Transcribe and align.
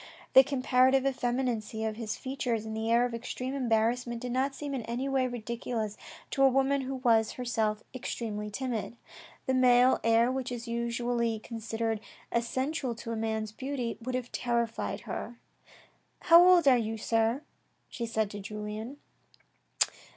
The 0.33 0.43
comparative 0.43 1.03
effemin 1.03 1.45
ancy 1.47 1.87
of 1.87 1.95
his 1.95 2.17
features 2.17 2.65
and 2.65 2.75
his 2.75 2.89
air 2.89 3.05
of 3.05 3.13
extreme 3.13 3.53
embarrassment 3.53 4.19
did 4.19 4.31
not 4.31 4.55
seem 4.55 4.73
in 4.73 4.81
any 4.85 5.07
way 5.07 5.27
ridiculous 5.27 5.95
to 6.31 6.41
a 6.41 6.49
woman 6.49 6.81
who 6.81 6.95
was 6.95 7.33
herself 7.33 7.81
30 7.81 7.81
THE 7.81 7.83
RED 7.83 7.83
AND 7.83 7.83
THE 7.83 7.99
BLACK 7.99 8.01
extremely 8.01 8.49
timid. 8.49 8.97
The 9.45 9.53
male 9.53 9.99
air, 10.03 10.31
which 10.31 10.51
is 10.51 10.67
usually 10.67 11.37
considered 11.37 11.99
essential 12.31 12.95
to 12.95 13.11
a 13.11 13.15
man's 13.15 13.51
beauty, 13.51 13.99
would 14.01 14.15
have 14.15 14.31
terrified 14.31 15.01
her." 15.01 15.35
How 16.21 16.43
old 16.47 16.67
are 16.67 16.75
you, 16.79 16.97
sir, 16.97 17.43
she 17.87 18.07
said 18.07 18.31
to 18.31 18.39
Julien 18.39 18.97